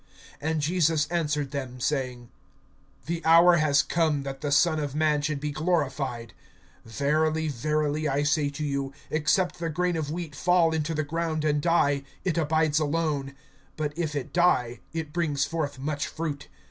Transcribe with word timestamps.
(23)And 0.41 0.57
Jesus 0.57 1.07
answered 1.09 1.51
them, 1.51 1.79
saying: 1.79 2.29
The 3.05 3.23
hour 3.23 3.57
has 3.57 3.83
come, 3.83 4.23
that 4.23 4.41
the 4.41 4.51
Son 4.51 4.79
of 4.79 4.95
man 4.95 5.21
should 5.21 5.39
be 5.39 5.51
glorified. 5.51 6.33
(24)Verily, 6.87 7.51
verily, 7.51 8.07
I 8.07 8.23
say 8.23 8.49
to 8.49 8.63
you, 8.65 8.93
except 9.11 9.59
the 9.59 9.69
grain 9.69 9.95
of 9.95 10.09
wheat 10.09 10.33
fall 10.33 10.73
into 10.73 10.95
the 10.95 11.03
ground 11.03 11.45
and 11.45 11.61
die, 11.61 12.01
it 12.25 12.35
abides 12.39 12.79
alone; 12.79 13.35
but 13.77 13.95
if 13.95 14.15
it 14.15 14.33
die, 14.33 14.79
it 14.91 15.13
brings 15.13 15.45
forth 15.45 15.77
much 15.77 16.07
fruit. 16.07 16.47